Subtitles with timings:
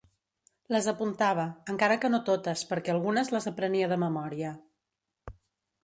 [0.75, 4.57] Les apuntava, encara que no totes perquè algunes les aprenia de memòria.